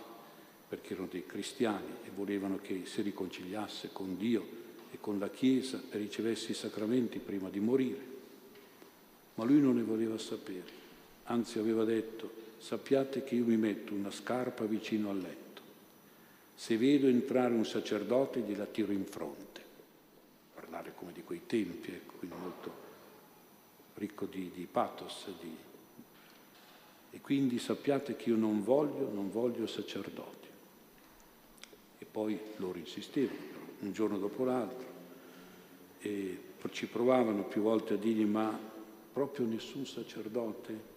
perché 0.68 0.92
erano 0.94 1.08
dei 1.10 1.26
cristiani 1.26 1.96
e 2.04 2.10
volevano 2.14 2.58
che 2.62 2.84
si 2.86 3.02
riconciliasse 3.02 3.90
con 3.92 4.16
Dio 4.16 4.67
e 4.90 4.98
con 5.00 5.18
la 5.18 5.30
Chiesa 5.30 5.80
ricevesse 5.90 6.52
i 6.52 6.54
sacramenti 6.54 7.18
prima 7.18 7.48
di 7.48 7.60
morire. 7.60 8.16
Ma 9.34 9.44
lui 9.44 9.60
non 9.60 9.76
ne 9.76 9.82
voleva 9.82 10.18
sapere, 10.18 10.70
anzi 11.24 11.58
aveva 11.58 11.84
detto 11.84 12.46
sappiate 12.58 13.22
che 13.22 13.36
io 13.36 13.44
mi 13.44 13.56
metto 13.56 13.94
una 13.94 14.10
scarpa 14.10 14.64
vicino 14.64 15.10
al 15.10 15.18
letto 15.18 15.48
se 16.58 16.76
vedo 16.76 17.06
entrare 17.06 17.54
un 17.54 17.64
sacerdote 17.64 18.40
gliela 18.40 18.64
tiro 18.64 18.90
in 18.90 19.04
fronte. 19.04 19.62
Parlare 20.52 20.92
come 20.96 21.12
di 21.12 21.22
quei 21.22 21.42
tempi, 21.46 21.92
ecco, 21.92 22.14
quindi 22.18 22.36
molto 22.36 22.72
ricco 23.94 24.26
di, 24.26 24.50
di 24.52 24.66
pathos. 24.68 25.26
Di... 25.40 25.56
E 27.10 27.20
quindi 27.20 27.60
sappiate 27.60 28.16
che 28.16 28.30
io 28.30 28.36
non 28.36 28.64
voglio, 28.64 29.08
non 29.08 29.30
voglio 29.30 29.68
sacerdoti. 29.68 30.48
E 31.98 32.04
poi 32.04 32.36
loro 32.56 32.76
insistevano, 32.76 33.57
un 33.80 33.92
giorno 33.92 34.18
dopo 34.18 34.44
l'altro, 34.44 34.86
e 36.00 36.42
ci 36.70 36.86
provavano 36.86 37.44
più 37.44 37.62
volte 37.62 37.94
a 37.94 37.96
dirgli 37.96 38.24
ma 38.24 38.58
proprio 39.12 39.46
nessun 39.46 39.86
sacerdote 39.86 40.96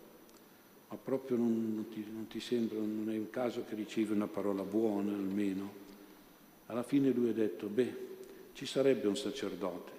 ma 0.91 0.97
proprio 0.97 1.37
non, 1.37 1.73
non, 1.73 1.87
ti, 1.87 2.05
non, 2.11 2.27
ti, 2.27 2.41
sembra, 2.41 2.77
non 2.77 3.09
è 3.09 3.17
un 3.17 3.29
caso 3.29 3.63
che 3.63 3.75
ricevi 3.75 4.11
una 4.11 4.27
parola 4.27 4.63
buona 4.63 5.13
almeno. 5.13 5.71
Alla 6.65 6.83
fine 6.83 7.11
lui 7.11 7.29
ha 7.29 7.33
detto, 7.33 7.67
beh, 7.67 7.95
ci 8.51 8.65
sarebbe 8.65 9.07
un 9.07 9.15
sacerdote 9.15 9.91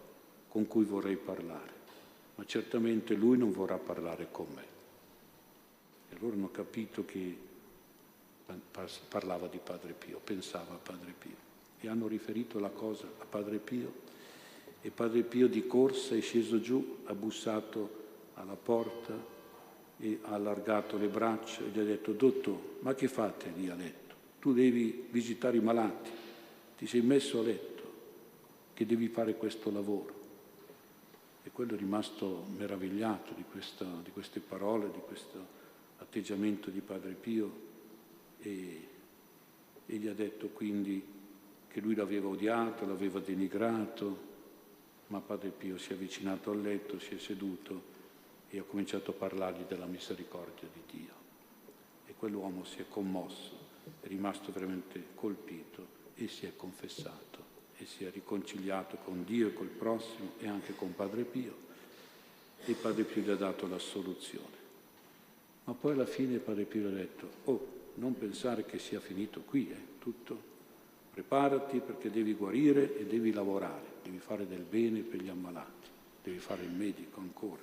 con 0.48 0.66
cui 0.66 0.84
vorrei 0.84 1.16
parlare, 1.16 1.72
ma 2.34 2.44
certamente 2.44 3.14
lui 3.14 3.38
non 3.38 3.52
vorrà 3.52 3.78
parlare 3.78 4.28
con 4.30 4.46
me. 4.54 4.64
E 6.10 6.16
loro 6.20 6.34
hanno 6.34 6.50
capito 6.50 7.06
che 7.06 7.38
parlava 9.08 9.46
di 9.46 9.60
Padre 9.64 9.94
Pio, 9.94 10.20
pensava 10.22 10.74
a 10.74 10.78
Padre 10.78 11.14
Pio. 11.18 11.51
E 11.82 11.88
hanno 11.88 12.06
riferito 12.06 12.58
la 12.58 12.70
cosa 12.70 13.06
a 13.18 13.24
Padre 13.24 13.58
Pio 13.58 14.10
e 14.84 14.90
Padre 14.90 15.22
Pio 15.22 15.46
di 15.46 15.64
corsa 15.68 16.16
è 16.16 16.20
sceso 16.20 16.60
giù, 16.60 16.98
ha 17.04 17.14
bussato 17.14 18.00
alla 18.34 18.56
porta 18.56 19.14
e 19.96 20.18
ha 20.22 20.34
allargato 20.34 20.96
le 20.96 21.06
braccia 21.06 21.62
e 21.62 21.68
gli 21.68 21.78
ha 21.78 21.84
detto, 21.84 22.12
dottor, 22.12 22.58
ma 22.80 22.92
che 22.92 23.06
fate 23.06 23.52
lì 23.54 23.68
a 23.68 23.76
letto? 23.76 24.14
Tu 24.40 24.52
devi 24.52 25.06
visitare 25.08 25.58
i 25.58 25.60
malati, 25.60 26.10
ti 26.76 26.88
sei 26.88 27.00
messo 27.00 27.38
a 27.38 27.42
letto, 27.44 27.92
che 28.74 28.84
devi 28.84 29.06
fare 29.06 29.36
questo 29.36 29.70
lavoro. 29.70 30.20
E 31.44 31.50
quello 31.52 31.74
è 31.74 31.78
rimasto 31.78 32.46
meravigliato 32.56 33.34
di, 33.34 33.44
questa, 33.48 33.86
di 34.02 34.10
queste 34.10 34.40
parole, 34.40 34.90
di 34.90 35.00
questo 35.06 35.60
atteggiamento 35.98 36.70
di 36.70 36.80
Padre 36.80 37.12
Pio 37.12 37.52
e, 38.40 38.88
e 39.86 39.96
gli 39.96 40.08
ha 40.08 40.14
detto 40.14 40.48
quindi 40.48 41.20
che 41.72 41.80
lui 41.80 41.94
l'aveva 41.94 42.28
odiato, 42.28 42.86
l'aveva 42.86 43.18
denigrato, 43.18 44.30
ma 45.06 45.20
Padre 45.20 45.48
Pio 45.48 45.78
si 45.78 45.90
è 45.90 45.94
avvicinato 45.94 46.50
al 46.50 46.60
letto, 46.60 46.98
si 46.98 47.14
è 47.14 47.18
seduto 47.18 47.90
e 48.50 48.60
ho 48.60 48.64
cominciato 48.64 49.12
a 49.12 49.14
parlargli 49.14 49.62
della 49.66 49.86
misericordia 49.86 50.68
di 50.70 50.98
Dio. 50.98 51.12
E 52.06 52.12
quell'uomo 52.14 52.64
si 52.64 52.80
è 52.80 52.84
commosso, 52.88 53.56
è 54.02 54.06
rimasto 54.06 54.52
veramente 54.52 55.02
colpito 55.14 56.00
e 56.14 56.28
si 56.28 56.44
è 56.44 56.54
confessato 56.54 57.40
e 57.78 57.86
si 57.86 58.04
è 58.04 58.10
riconciliato 58.10 58.98
con 59.02 59.24
Dio 59.24 59.48
e 59.48 59.54
col 59.54 59.68
prossimo 59.68 60.32
e 60.38 60.48
anche 60.48 60.74
con 60.74 60.94
Padre 60.94 61.24
Pio 61.24 61.56
e 62.66 62.74
Padre 62.74 63.04
Pio 63.04 63.22
gli 63.22 63.30
ha 63.30 63.36
dato 63.36 63.66
la 63.66 63.78
soluzione. 63.78 64.60
Ma 65.64 65.72
poi 65.72 65.92
alla 65.92 66.06
fine 66.06 66.36
Padre 66.36 66.64
Pio 66.64 66.88
ha 66.88 66.90
detto, 66.90 67.30
oh, 67.44 67.80
non 67.94 68.16
pensare 68.16 68.66
che 68.66 68.78
sia 68.78 69.00
finito 69.00 69.40
qui, 69.40 69.70
eh, 69.70 69.98
tutto. 69.98 70.51
Preparati 71.12 71.80
perché 71.80 72.10
devi 72.10 72.32
guarire 72.32 72.96
e 72.98 73.04
devi 73.04 73.32
lavorare, 73.32 73.84
devi 74.02 74.18
fare 74.18 74.48
del 74.48 74.62
bene 74.62 75.00
per 75.00 75.20
gli 75.20 75.28
ammalati, 75.28 75.88
devi 76.22 76.38
fare 76.38 76.62
il 76.62 76.70
medico 76.70 77.20
ancora, 77.20 77.60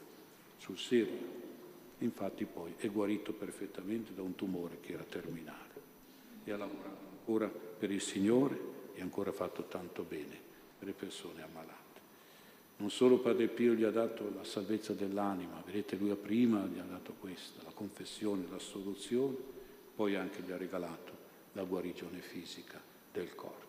sul 0.58 0.78
serio. 0.78 1.48
Infatti 1.98 2.46
poi 2.46 2.76
è 2.78 2.88
guarito 2.92 3.34
perfettamente 3.34 4.14
da 4.14 4.22
un 4.22 4.36
tumore 4.36 4.78
che 4.82 4.94
era 4.94 5.04
terminale 5.04 5.82
e 6.44 6.52
ha 6.52 6.58
lavorato 6.58 7.08
ancora 7.10 7.48
per 7.48 7.90
il 7.90 8.02
Signore 8.02 8.60
e 8.94 9.02
ancora 9.02 9.32
fatto 9.32 9.64
tanto 9.64 10.04
bene 10.04 10.38
per 10.78 10.88
le 10.88 10.94
persone 10.94 11.42
ammalate. 11.42 11.78
Non 12.78 12.92
solo 12.92 13.18
Padre 13.18 13.48
Pio 13.48 13.74
gli 13.74 13.84
ha 13.84 13.92
dato 13.92 14.32
la 14.32 14.44
salvezza 14.44 14.94
dell'anima, 14.94 15.64
vedete 15.66 15.96
lui 15.96 16.14
prima 16.14 16.64
gli 16.66 16.78
ha 16.78 16.86
dato 16.88 17.16
questa, 17.20 17.64
la 17.64 17.72
confessione, 17.74 18.46
la 18.48 18.60
soluzione, 18.60 19.36
poi 19.96 20.16
anche 20.16 20.44
gli 20.44 20.52
ha 20.52 20.58
regalato 20.58 21.18
la 21.54 21.64
guarigione 21.64 22.20
fisica 22.20 22.89
del 23.20 23.36
corpo. 23.36 23.68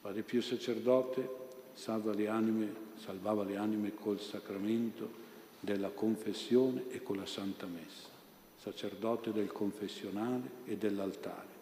Padre 0.00 0.22
Pio 0.22 0.40
sacerdote 0.40 1.44
salva 1.74 2.14
le 2.14 2.28
anime, 2.28 2.74
salvava 2.96 3.44
le 3.44 3.56
anime 3.56 3.94
col 3.94 4.20
sacramento 4.20 5.24
della 5.60 5.90
confessione 5.90 6.84
e 6.88 7.02
con 7.02 7.16
la 7.16 7.26
Santa 7.26 7.66
Messa, 7.66 8.08
sacerdote 8.56 9.32
del 9.32 9.52
confessionale 9.52 10.50
e 10.64 10.76
dell'altare. 10.76 11.54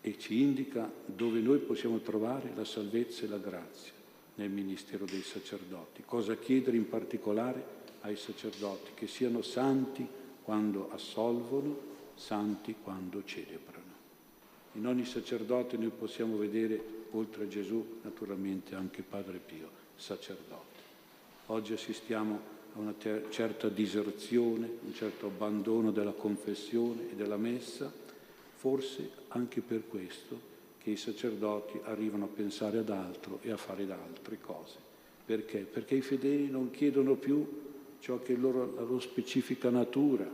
E 0.00 0.18
ci 0.18 0.40
indica 0.40 0.90
dove 1.04 1.40
noi 1.40 1.58
possiamo 1.58 1.98
trovare 1.98 2.52
la 2.54 2.64
salvezza 2.64 3.24
e 3.24 3.28
la 3.28 3.38
grazia 3.38 3.92
nel 4.36 4.50
ministero 4.50 5.04
dei 5.04 5.22
sacerdoti. 5.22 6.02
Cosa 6.06 6.36
chiedere 6.36 6.76
in 6.76 6.88
particolare 6.88 7.76
ai 8.00 8.16
sacerdoti? 8.16 8.92
Che 8.94 9.06
siano 9.06 9.42
santi 9.42 10.06
quando 10.42 10.90
assolvono, 10.90 11.76
santi 12.14 12.76
quando 12.82 13.22
celebrano. 13.24 13.77
In 14.72 14.86
ogni 14.86 15.04
sacerdote 15.04 15.76
noi 15.76 15.90
possiamo 15.90 16.36
vedere, 16.36 16.80
oltre 17.12 17.44
a 17.44 17.48
Gesù, 17.48 18.00
naturalmente 18.02 18.74
anche 18.74 19.02
Padre 19.02 19.38
Pio, 19.38 19.70
sacerdote. 19.96 20.76
Oggi 21.46 21.72
assistiamo 21.72 22.56
a 22.74 22.78
una 22.78 22.94
certa 23.30 23.68
diserzione, 23.68 24.68
un 24.84 24.94
certo 24.94 25.26
abbandono 25.26 25.90
della 25.90 26.12
confessione 26.12 27.10
e 27.10 27.14
della 27.14 27.38
messa, 27.38 27.92
forse 28.54 29.10
anche 29.28 29.60
per 29.60 29.88
questo 29.88 30.56
che 30.78 30.90
i 30.90 30.96
sacerdoti 30.96 31.80
arrivano 31.84 32.24
a 32.24 32.28
pensare 32.28 32.78
ad 32.78 32.90
altro 32.90 33.38
e 33.42 33.50
a 33.50 33.56
fare 33.56 33.86
altre 33.90 34.38
cose. 34.40 34.76
Perché? 35.24 35.60
Perché 35.60 35.96
i 35.96 36.02
fedeli 36.02 36.50
non 36.50 36.70
chiedono 36.70 37.14
più 37.14 37.46
ciò 38.00 38.20
che 38.22 38.34
è 38.34 38.36
loro, 38.36 38.74
la 38.74 38.82
loro 38.82 39.00
specifica 39.00 39.70
natura, 39.70 40.28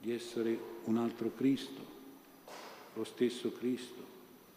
di 0.00 0.12
essere 0.12 0.58
un 0.84 0.96
altro 0.96 1.32
Cristo, 1.34 1.96
lo 2.98 3.04
stesso 3.04 3.52
Cristo, 3.52 4.02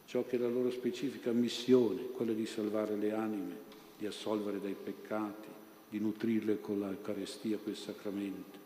ciò 0.05 0.25
che 0.25 0.36
è 0.36 0.39
la 0.39 0.50
loro 0.50 0.71
specifica 0.71 1.31
missione, 1.31 2.07
quella 2.07 2.33
di 2.33 2.48
salvare 2.48 2.95
le 2.95 3.13
anime, 3.13 3.55
di 4.00 4.07
assolvere 4.07 4.60
dai 4.60 4.75
peccati, 4.75 5.48
di 5.88 6.00
nutrirle 6.00 6.60
con 6.60 6.79
l'Eucarestia, 6.79 7.60
quel 7.60 7.75
sacramento. 7.75 8.57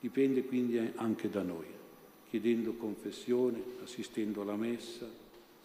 Dipende 0.00 0.44
quindi 0.44 0.78
anche 0.94 1.28
da 1.28 1.42
noi 1.42 1.66
chiedendo 2.30 2.72
confessione, 2.72 3.62
assistendo 3.82 4.42
alla 4.42 4.56
messa, 4.56 5.08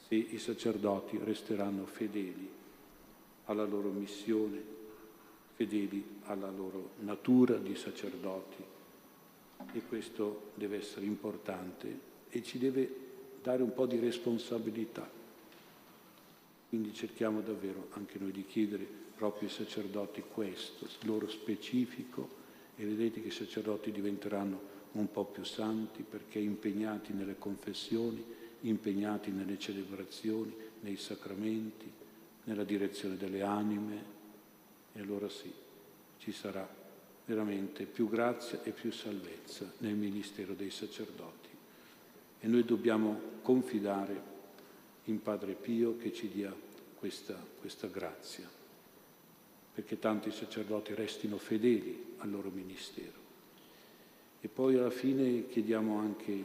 se 0.07 0.15
i 0.15 0.37
sacerdoti 0.37 1.17
resteranno 1.23 1.85
fedeli 1.85 2.49
alla 3.45 3.65
loro 3.65 3.89
missione, 3.89 4.61
fedeli 5.55 6.03
alla 6.23 6.51
loro 6.51 6.91
natura 6.99 7.55
di 7.55 7.75
sacerdoti. 7.75 8.63
E 9.71 9.81
questo 9.87 10.51
deve 10.55 10.77
essere 10.77 11.05
importante 11.05 12.09
e 12.29 12.43
ci 12.43 12.57
deve 12.57 13.09
dare 13.41 13.63
un 13.63 13.73
po' 13.73 13.85
di 13.85 13.99
responsabilità. 13.99 15.09
Quindi 16.69 16.93
cerchiamo 16.93 17.41
davvero 17.41 17.87
anche 17.91 18.17
noi 18.19 18.31
di 18.31 18.45
chiedere 18.45 18.87
proprio 19.15 19.47
ai 19.47 19.53
sacerdoti 19.53 20.23
questo, 20.31 20.87
loro 21.01 21.27
specifico, 21.29 22.39
e 22.75 22.85
vedete 22.85 23.21
che 23.21 23.27
i 23.27 23.31
sacerdoti 23.31 23.91
diventeranno 23.91 24.69
un 24.93 25.11
po' 25.11 25.25
più 25.25 25.43
santi 25.43 26.03
perché 26.03 26.39
impegnati 26.39 27.13
nelle 27.13 27.37
confessioni, 27.37 28.23
impegnati 28.61 29.31
nelle 29.31 29.59
celebrazioni, 29.59 30.53
nei 30.81 30.97
sacramenti, 30.97 31.91
nella 32.45 32.63
direzione 32.63 33.17
delle 33.17 33.41
anime. 33.41 34.19
E 34.93 34.99
allora 34.99 35.29
sì, 35.29 35.51
ci 36.17 36.31
sarà 36.31 36.67
veramente 37.25 37.85
più 37.85 38.09
grazia 38.09 38.61
e 38.63 38.71
più 38.71 38.91
salvezza 38.91 39.71
nel 39.79 39.95
ministero 39.95 40.53
dei 40.53 40.71
sacerdoti. 40.71 41.50
E 42.41 42.47
noi 42.47 42.65
dobbiamo 42.65 43.19
confidare 43.43 44.29
in 45.05 45.21
Padre 45.21 45.53
Pio 45.53 45.95
che 45.97 46.11
ci 46.11 46.27
dia 46.27 46.53
questa, 46.95 47.35
questa 47.59 47.87
grazia, 47.87 48.49
perché 49.73 49.99
tanti 49.99 50.31
sacerdoti 50.31 50.93
restino 50.95 51.37
fedeli 51.37 52.15
al 52.17 52.29
loro 52.29 52.49
ministero. 52.49 53.19
E 54.41 54.47
poi 54.47 54.75
alla 54.75 54.89
fine 54.89 55.47
chiediamo 55.47 55.99
anche 55.99 56.43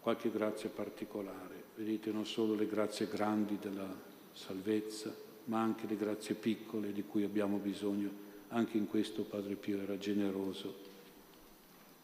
qualche 0.00 0.30
grazia 0.30 0.68
particolare. 0.68 1.62
Vedete, 1.76 2.10
non 2.10 2.26
solo 2.26 2.54
le 2.54 2.66
grazie 2.66 3.06
grandi 3.06 3.58
della 3.60 3.88
salvezza, 4.32 5.14
ma 5.44 5.60
anche 5.60 5.86
le 5.86 5.96
grazie 5.96 6.34
piccole 6.34 6.92
di 6.92 7.04
cui 7.04 7.22
abbiamo 7.22 7.58
bisogno. 7.58 8.28
Anche 8.48 8.76
in 8.76 8.88
questo 8.88 9.22
Padre 9.22 9.54
Pio 9.54 9.80
era 9.80 9.96
generoso. 9.96 10.89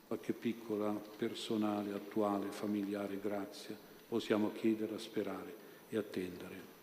Qualche 0.06 0.32
piccola, 0.32 0.90
personale, 0.90 1.92
attuale, 1.92 2.50
familiare 2.50 3.18
grazia 3.20 3.76
possiamo 4.08 4.52
chiedere, 4.52 4.98
sperare 4.98 5.54
e 5.88 5.96
attendere 5.96 6.74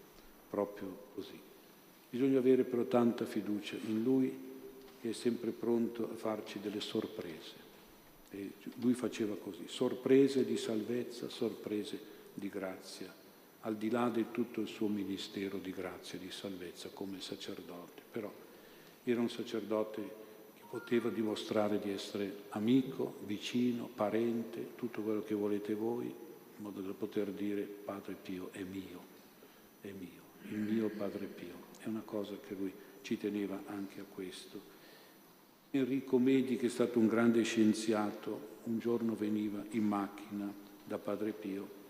proprio 0.49 1.05
così. 1.15 1.39
Bisogna 2.09 2.39
avere 2.39 2.63
però 2.63 2.83
tanta 2.83 3.25
fiducia 3.25 3.75
in 3.87 4.03
Lui 4.03 4.51
che 5.01 5.09
è 5.09 5.13
sempre 5.13 5.51
pronto 5.51 6.09
a 6.11 6.15
farci 6.15 6.59
delle 6.59 6.79
sorprese. 6.79 7.71
E 8.31 8.51
lui 8.75 8.93
faceva 8.93 9.35
così, 9.35 9.67
sorprese 9.67 10.45
di 10.45 10.57
salvezza, 10.57 11.29
sorprese 11.29 11.99
di 12.33 12.49
grazia, 12.49 13.13
al 13.61 13.75
di 13.75 13.89
là 13.89 14.09
di 14.09 14.25
tutto 14.31 14.61
il 14.61 14.67
suo 14.67 14.87
ministero 14.87 15.57
di 15.57 15.71
grazia 15.71 16.19
di 16.19 16.31
salvezza 16.31 16.89
come 16.93 17.21
sacerdote. 17.21 18.01
Però 18.11 18.31
era 19.03 19.19
un 19.19 19.29
sacerdote 19.29 20.21
poteva 20.73 21.09
dimostrare 21.09 21.77
di 21.77 21.91
essere 21.91 22.45
amico, 22.49 23.17
vicino, 23.27 23.87
parente, 23.93 24.69
tutto 24.73 25.03
quello 25.03 25.21
che 25.21 25.35
volete 25.35 25.75
voi, 25.75 26.05
in 26.05 26.63
modo 26.63 26.81
da 26.81 26.93
poter 26.93 27.29
dire 27.29 27.61
Padre 27.61 28.15
Pio 28.19 28.49
è 28.51 28.63
mio, 28.63 28.99
è 29.81 29.91
mio, 29.91 30.49
il 30.49 30.57
mio 30.57 30.89
Padre 30.89 31.27
Pio. 31.27 31.53
È 31.77 31.87
una 31.87 32.01
cosa 32.03 32.33
che 32.47 32.55
lui 32.55 32.73
ci 33.03 33.19
teneva 33.19 33.61
anche 33.67 33.99
a 33.99 34.03
questo. 34.11 34.59
Enrico 35.69 36.17
Medi, 36.17 36.55
che 36.55 36.65
è 36.65 36.69
stato 36.69 36.97
un 36.97 37.05
grande 37.05 37.43
scienziato, 37.43 38.57
un 38.63 38.79
giorno 38.79 39.13
veniva 39.13 39.63
in 39.73 39.83
macchina 39.83 40.51
da 40.83 40.97
Padre 40.97 41.33
Pio 41.33 41.81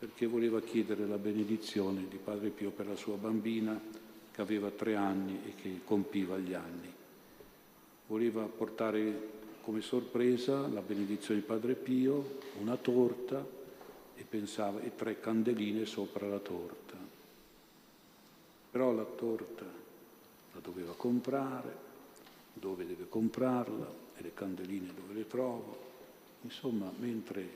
perché 0.00 0.26
voleva 0.26 0.60
chiedere 0.60 1.06
la 1.06 1.16
benedizione 1.16 2.08
di 2.08 2.16
Padre 2.16 2.48
Pio 2.48 2.72
per 2.72 2.88
la 2.88 2.96
sua 2.96 3.14
bambina 3.14 3.80
che 4.32 4.40
aveva 4.40 4.68
tre 4.70 4.96
anni 4.96 5.38
e 5.46 5.54
che 5.54 5.82
compiva 5.84 6.36
gli 6.38 6.54
anni. 6.54 7.01
Voleva 8.12 8.42
portare 8.42 9.30
come 9.62 9.80
sorpresa 9.80 10.68
la 10.68 10.82
benedizione 10.82 11.40
di 11.40 11.46
Padre 11.46 11.72
Pio, 11.72 12.40
una 12.60 12.76
torta 12.76 13.42
e 14.14 14.22
pensava 14.28 14.82
e 14.82 14.94
tre 14.94 15.18
candeline 15.18 15.86
sopra 15.86 16.28
la 16.28 16.38
torta. 16.38 16.94
Però 18.70 18.92
la 18.92 19.04
torta 19.04 19.64
la 19.64 20.60
doveva 20.60 20.92
comprare, 20.94 21.74
dove 22.52 22.86
deve 22.86 23.08
comprarla 23.08 23.90
e 24.18 24.22
le 24.22 24.34
candeline 24.34 24.92
dove 24.94 25.14
le 25.14 25.26
trovo. 25.26 25.78
Insomma, 26.42 26.92
mentre 26.98 27.48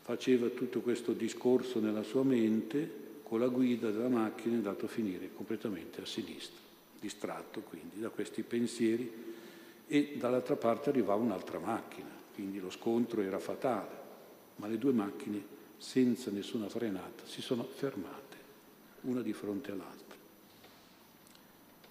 faceva 0.00 0.48
tutto 0.48 0.80
questo 0.80 1.12
discorso 1.12 1.80
nella 1.80 2.02
sua 2.02 2.22
mente, 2.22 3.20
con 3.24 3.40
la 3.40 3.48
guida 3.48 3.90
della 3.90 4.08
macchina 4.08 4.54
è 4.54 4.56
andato 4.56 4.86
a 4.86 4.88
finire 4.88 5.34
completamente 5.34 6.00
a 6.00 6.06
sinistra, 6.06 6.60
distratto 6.98 7.60
quindi 7.60 8.00
da 8.00 8.08
questi 8.08 8.40
pensieri 8.40 9.32
e 9.86 10.16
dall'altra 10.16 10.56
parte 10.56 10.90
arrivava 10.90 11.22
un'altra 11.22 11.58
macchina, 11.58 12.08
quindi 12.34 12.60
lo 12.60 12.70
scontro 12.70 13.20
era 13.20 13.38
fatale, 13.38 14.00
ma 14.56 14.66
le 14.66 14.78
due 14.78 14.92
macchine 14.92 15.44
senza 15.76 16.30
nessuna 16.30 16.68
frenata 16.68 17.24
si 17.26 17.42
sono 17.42 17.64
fermate, 17.64 18.36
una 19.02 19.20
di 19.20 19.32
fronte 19.32 19.72
all'altra. 19.72 20.16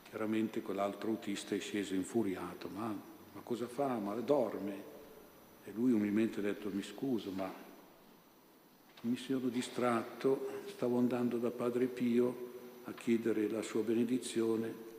Chiaramente 0.09 0.61
quell'altro 0.61 1.09
autista 1.09 1.55
è 1.55 1.59
sceso 1.59 1.93
infuriato, 1.93 2.69
ma, 2.69 2.87
ma 2.87 3.41
cosa 3.43 3.67
fa? 3.67 3.97
Ma 3.97 4.13
dorme? 4.15 4.89
E 5.63 5.71
lui 5.73 5.91
umilmente 5.91 6.39
ha 6.39 6.43
detto, 6.43 6.69
mi 6.71 6.83
scuso, 6.83 7.31
ma 7.31 7.53
mi 9.01 9.17
sono 9.17 9.47
distratto, 9.47 10.63
stavo 10.67 10.97
andando 10.97 11.37
da 11.37 11.49
Padre 11.49 11.85
Pio 11.85 12.49
a 12.85 12.93
chiedere 12.93 13.49
la 13.49 13.61
sua 13.61 13.81
benedizione. 13.81 14.89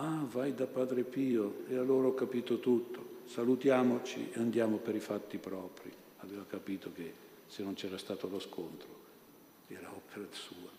Ah, 0.00 0.24
vai 0.30 0.54
da 0.54 0.66
Padre 0.66 1.02
Pio, 1.02 1.64
e 1.68 1.76
allora 1.76 2.06
ho 2.06 2.14
capito 2.14 2.60
tutto. 2.60 3.16
salutiamoci 3.24 4.30
e 4.32 4.38
andiamo 4.38 4.76
per 4.76 4.94
i 4.94 5.00
fatti 5.00 5.38
propri. 5.38 5.92
Aveva 6.18 6.44
capito 6.48 6.92
che 6.94 7.12
se 7.46 7.62
non 7.62 7.74
c'era 7.74 7.98
stato 7.98 8.28
lo 8.28 8.38
scontro 8.38 8.86
era 9.66 9.90
opera 9.90 10.24
sua. 10.30 10.70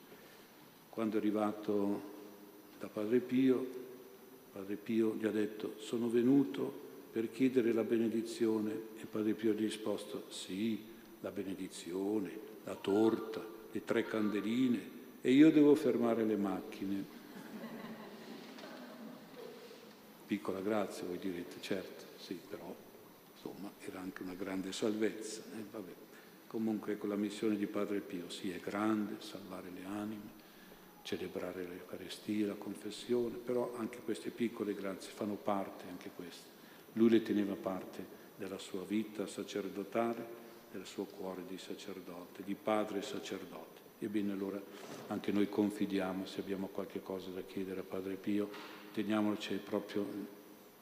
Quando 0.90 1.16
è 1.16 1.20
arrivato 1.20 2.02
da 2.80 2.88
Padre 2.88 3.20
Pio, 3.20 3.68
Padre 4.54 4.76
Pio 4.76 5.16
gli 5.16 5.26
ha 5.26 5.32
detto 5.32 5.74
sono 5.78 6.10
venuto 6.10 6.88
per 7.12 7.30
chiedere 7.30 7.74
la 7.74 7.84
benedizione 7.84 8.72
e 9.00 9.06
Padre 9.06 9.34
Pio 9.34 9.52
gli 9.52 9.58
ha 9.58 9.68
risposto 9.68 10.24
sì, 10.30 10.82
la 11.20 11.30
benedizione, 11.30 12.32
la 12.64 12.76
torta, 12.76 13.46
le 13.72 13.84
tre 13.84 14.06
candeline 14.06 14.98
e 15.22 15.32
io 15.32 15.52
devo 15.52 15.76
fermare 15.76 16.24
le 16.24 16.38
macchine. 16.38 17.18
Piccola 20.30 20.60
grazia, 20.60 21.08
voi 21.08 21.18
direte, 21.18 21.60
certo, 21.60 22.04
sì, 22.16 22.40
però 22.48 22.72
insomma 23.34 23.72
era 23.80 24.00
anche 24.00 24.22
una 24.22 24.36
grande 24.36 24.72
salvezza. 24.72 25.42
Eh, 25.58 25.98
Comunque 26.46 27.00
con 27.00 27.10
la 27.10 27.16
missione 27.16 27.56
di 27.56 27.66
Padre 27.66 28.00
Pio, 28.00 28.30
sì, 28.30 28.52
è 28.52 28.60
grande, 28.60 29.16
salvare 29.22 29.72
le 29.74 29.86
anime, 29.86 30.30
celebrare 31.02 31.66
l'Eucaristia, 31.66 32.46
la 32.46 32.54
confessione, 32.54 33.38
però 33.38 33.74
anche 33.78 34.02
queste 34.06 34.30
piccole 34.30 34.76
grazie 34.76 35.12
fanno 35.12 35.34
parte, 35.34 35.86
anche 35.90 36.12
queste. 36.16 36.48
Lui 36.94 37.10
le 37.10 37.24
teneva 37.24 37.56
parte 37.56 38.06
della 38.38 38.60
sua 38.60 38.84
vita 38.84 39.26
sacerdotale, 39.26 40.28
del 40.72 40.86
suo 40.86 41.06
cuore 41.06 41.42
di 41.48 41.58
sacerdote, 41.58 42.44
di 42.44 42.54
padre 42.54 43.02
sacerdote. 43.02 43.82
Ebbene 43.98 44.32
allora 44.32 44.62
anche 45.08 45.32
noi 45.32 45.50
confidiamo, 45.50 46.28
se 46.28 46.42
abbiamo 46.42 46.68
qualche 46.68 47.02
cosa 47.02 47.32
da 47.32 47.42
chiedere 47.42 47.80
a 47.80 47.84
Padre 47.84 48.14
Pio, 48.14 48.79
teniamoci 48.92 49.56
proprio 49.56 50.06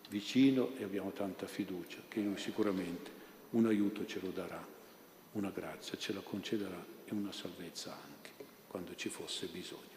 vicino 0.10 0.76
e 0.78 0.84
abbiamo 0.84 1.12
tanta 1.12 1.48
fiducia 1.48 2.00
che 2.08 2.24
sicuramente 2.36 3.12
un 3.52 3.65
aiuto 3.65 4.06
ce 4.06 4.20
lo 4.22 4.30
darà, 4.30 4.65
una 5.34 5.50
grazia 5.50 5.98
ce 5.98 6.13
la 6.13 6.22
concederà 6.22 6.86
e 7.06 7.13
una 7.13 7.32
salvezza 7.32 7.93
anche, 7.93 8.32
quando 8.67 8.96
ci 8.96 9.10
fosse 9.10 9.48
bisogno. 9.48 9.96